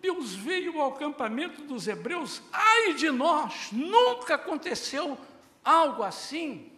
[0.00, 5.18] Deus veio ao acampamento dos hebreus, ai de nós, nunca aconteceu
[5.64, 6.70] algo assim.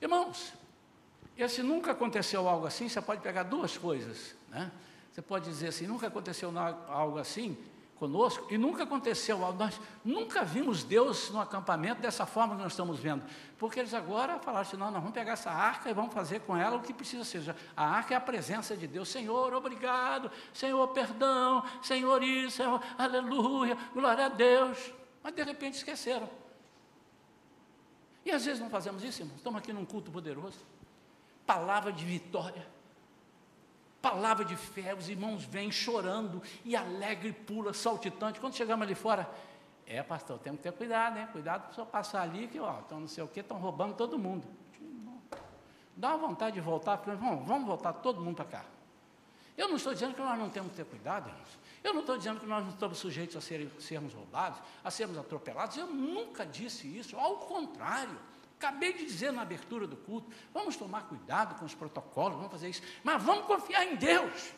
[0.00, 0.52] Irmãos,
[1.36, 4.70] esse nunca aconteceu algo assim, você pode pegar duas coisas, né?
[5.16, 6.52] Você pode dizer assim, nunca aconteceu
[6.88, 7.56] algo assim
[7.94, 12.72] conosco, e nunca aconteceu algo, nós nunca vimos Deus no acampamento dessa forma que nós
[12.72, 13.24] estamos vendo,
[13.56, 16.54] porque eles agora falaram assim, não, nós vamos pegar essa arca e vamos fazer com
[16.54, 20.86] ela o que precisa ser, a arca é a presença de Deus, Senhor, obrigado, Senhor,
[20.88, 24.92] perdão, Senhor isso, Senhor, aleluia, glória a Deus,
[25.22, 26.28] mas de repente esqueceram,
[28.22, 30.58] e às vezes não fazemos isso, irmãos, estamos aqui num culto poderoso,
[31.46, 32.75] palavra de vitória,
[34.10, 38.38] palavra de fé, os irmãos vêm chorando e alegre, pula, saltitante.
[38.38, 39.28] Quando chegamos ali fora,
[39.84, 41.28] é pastor, temos que ter cuidado, né?
[41.32, 44.16] Cuidado para só passar ali, que ó, estão não sei o que, estão roubando todo
[44.16, 44.46] mundo.
[45.96, 48.64] Dá uma vontade de voltar, vamos, vamos voltar todo mundo para cá.
[49.56, 51.58] Eu não estou dizendo que nós não temos que ter cuidado, irmãos.
[51.82, 55.18] Eu não estou dizendo que nós não estamos sujeitos a ser, sermos roubados, a sermos
[55.18, 55.76] atropelados.
[55.76, 58.18] Eu nunca disse isso, ao contrário.
[58.58, 62.70] Acabei de dizer na abertura do culto, vamos tomar cuidado com os protocolos, vamos fazer
[62.70, 64.54] isso, mas vamos confiar em Deus.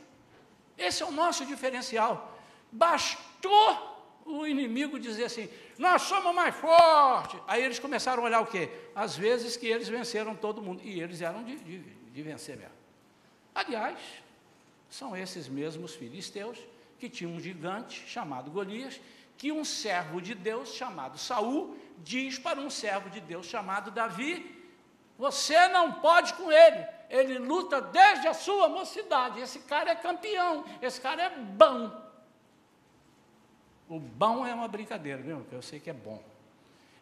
[0.76, 2.38] Esse é o nosso diferencial.
[2.70, 7.40] Bastou o inimigo dizer assim: nós somos mais fortes.
[7.48, 8.70] Aí eles começaram a olhar o quê?
[8.94, 10.80] As vezes que eles venceram todo mundo.
[10.84, 12.74] E eles eram de, de, de vencer mesmo.
[13.54, 13.98] Aliás,
[14.88, 16.58] São esses mesmos filisteus
[16.98, 19.00] que tinham um gigante chamado Golias,
[19.36, 24.64] que um servo de Deus chamado Saul diz para um servo de Deus chamado Davi:
[25.16, 29.40] Você não pode com ele, ele luta desde a sua mocidade.
[29.40, 32.08] Esse cara é campeão, esse cara é bom.
[33.88, 35.46] O bom é uma brincadeira, viu?
[35.50, 36.22] Eu sei que é bom.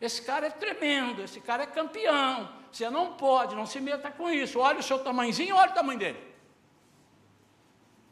[0.01, 2.49] Esse cara é tremendo, esse cara é campeão.
[2.71, 4.59] Você não pode, não se meta com isso.
[4.59, 6.37] Olha o seu tamanhozinho, olha o tamanho dele.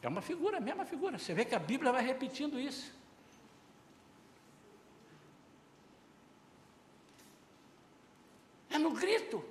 [0.02, 1.18] É uma figura, a mesma figura.
[1.18, 2.92] Você vê que a Bíblia vai repetindo isso.
[8.74, 9.42] É no grito.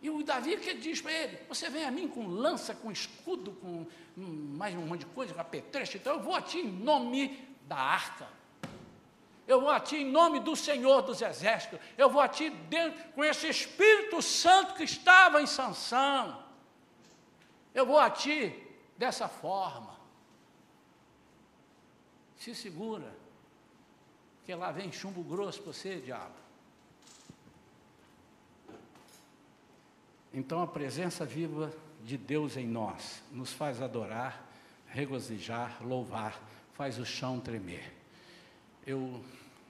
[0.00, 3.52] E o Davi que diz para ele: Você vem a mim com lança, com escudo,
[3.52, 3.86] com
[4.16, 7.76] mais um monte de coisa, com apetrecho, então eu vou a ti em nome da
[7.76, 8.26] arca.
[9.46, 11.78] Eu vou a ti em nome do Senhor dos Exércitos.
[11.98, 16.42] Eu vou a ti dentro, com esse Espírito Santo que estava em Sansão.
[17.74, 18.54] Eu vou a ti
[18.96, 19.94] dessa forma.
[22.38, 23.12] Se segura,
[24.44, 26.42] que lá vem chumbo grosso para você, diabo.
[30.32, 31.72] Então a presença viva
[32.04, 34.48] de Deus em nós nos faz adorar,
[34.86, 36.40] regozijar, louvar,
[36.74, 37.92] faz o chão tremer.
[38.86, 39.22] Eu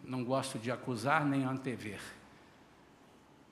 [0.05, 2.01] não gosto de acusar nem antever,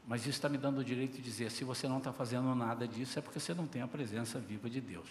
[0.06, 2.86] mas isso está me dando o direito de dizer: se você não está fazendo nada
[2.86, 5.08] disso, é porque você não tem a presença viva de Deus.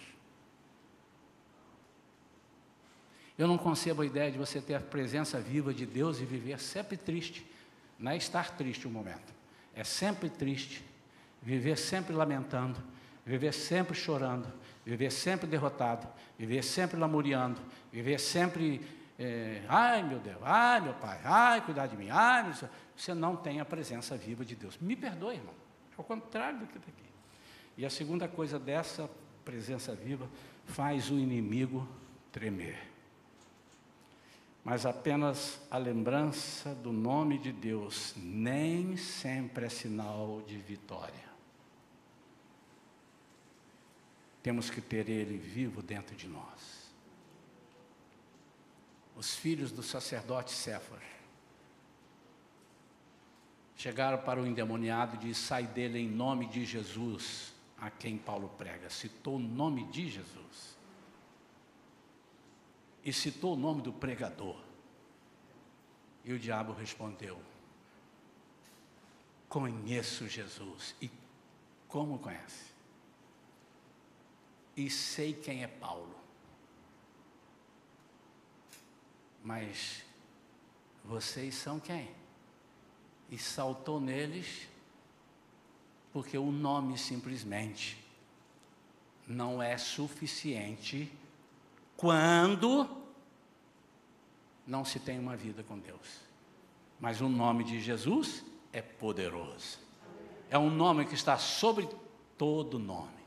[3.38, 6.60] Eu não concebo a ideia de você ter a presença viva de Deus e viver
[6.60, 7.46] sempre triste.
[7.98, 9.32] Não é estar triste um momento,
[9.74, 10.84] é sempre triste,
[11.42, 12.78] viver sempre lamentando,
[13.24, 14.46] viver sempre chorando,
[14.84, 16.06] viver sempre derrotado,
[16.38, 17.60] viver sempre lamuriando,
[17.92, 18.80] viver sempre,
[19.18, 22.54] é, ai meu Deus, ai meu pai, ai cuidar de mim, ai meu.
[22.96, 24.78] Você não tem a presença viva de Deus.
[24.78, 25.54] Me perdoe, irmão,
[25.96, 27.10] é o contrário do que está aqui.
[27.76, 29.08] E a segunda coisa dessa
[29.44, 30.28] presença viva
[30.66, 31.88] faz o inimigo
[32.30, 32.90] tremer
[34.64, 41.29] mas apenas a lembrança do nome de Deus nem sempre é sinal de vitória.
[44.42, 46.90] Temos que ter Ele vivo dentro de nós.
[49.16, 51.02] Os filhos do sacerdote Céfar
[53.76, 58.48] chegaram para o endemoniado e disse: Sai dele em nome de Jesus, a quem Paulo
[58.56, 58.88] prega.
[58.88, 60.78] Citou o nome de Jesus
[63.04, 64.56] e citou o nome do pregador.
[66.24, 67.40] E o diabo respondeu:
[69.48, 70.94] Conheço Jesus.
[71.00, 71.10] E
[71.88, 72.69] como conhece?
[74.80, 76.14] E sei quem é Paulo.
[79.44, 80.02] Mas
[81.04, 82.08] vocês são quem?
[83.30, 84.66] E saltou neles,
[86.14, 88.02] porque o nome simplesmente
[89.28, 91.12] não é suficiente
[91.94, 92.88] quando
[94.66, 96.22] não se tem uma vida com Deus.
[96.98, 99.78] Mas o nome de Jesus é poderoso.
[100.48, 101.86] É um nome que está sobre
[102.38, 103.19] todo nome.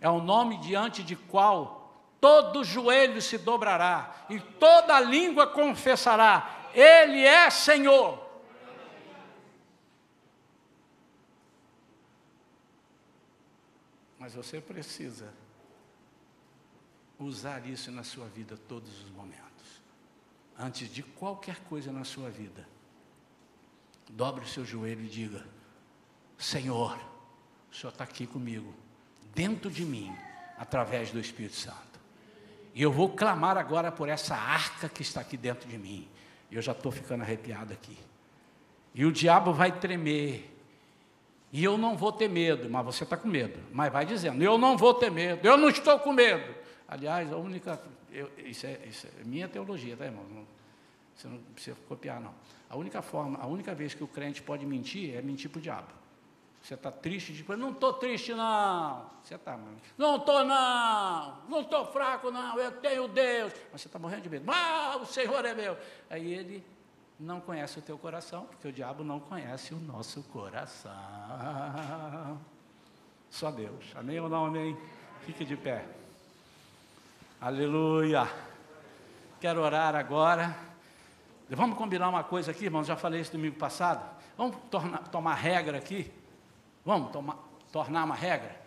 [0.00, 7.24] É um nome diante de qual todo joelho se dobrará e toda língua confessará: Ele
[7.24, 8.30] é Senhor.
[14.18, 15.32] Mas você precisa
[17.18, 19.82] usar isso na sua vida todos os momentos.
[20.58, 22.66] Antes de qualquer coisa na sua vida,
[24.10, 25.46] dobre o seu joelho e diga:
[26.38, 26.98] Senhor,
[27.70, 28.74] o Senhor está aqui comigo,
[29.34, 30.14] dentro de mim,
[30.58, 31.90] através do Espírito Santo.
[32.74, 36.08] E eu vou clamar agora por essa arca que está aqui dentro de mim.
[36.50, 37.96] Eu já estou ficando arrepiado aqui.
[38.94, 40.56] E o diabo vai tremer.
[41.52, 43.58] E eu não vou ter medo, mas você está com medo.
[43.72, 46.54] Mas vai dizendo: Eu não vou ter medo, eu não estou com medo.
[46.86, 47.80] Aliás, a única.
[48.12, 50.24] Eu, isso, é, isso, é, minha teologia, tá, irmão?
[50.28, 50.44] Não,
[51.14, 52.34] você não precisa copiar, não.
[52.68, 55.62] A única forma, a única vez que o crente pode mentir é mentir para o
[55.62, 55.99] diabo.
[56.62, 59.10] Você está triste, não estou triste, não.
[59.22, 59.78] Você está, mano.
[59.96, 61.38] Não estou, não.
[61.48, 62.58] Não estou fraco, não.
[62.58, 63.52] Eu tenho Deus.
[63.72, 64.50] Mas você está morrendo de medo.
[64.50, 65.76] Ah, o Senhor é meu.
[66.10, 66.64] Aí ele
[67.18, 70.92] não conhece o teu coração, porque o diabo não conhece o nosso coração.
[73.30, 73.84] Só Deus.
[73.94, 74.76] Amém ou não amém?
[75.20, 75.86] Fique de pé.
[77.40, 78.30] Aleluia.
[79.40, 80.54] Quero orar agora.
[81.48, 82.86] Vamos combinar uma coisa aqui, irmãos.
[82.86, 84.04] Já falei isso domingo passado.
[84.36, 86.12] Vamos tornar, tomar regra aqui.
[86.84, 87.38] Vamos tomar,
[87.70, 88.60] tornar uma regra.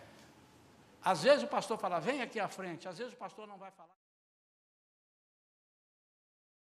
[1.02, 2.88] Às vezes o pastor fala, vem aqui à frente.
[2.88, 4.03] Às vezes o pastor não vai falar.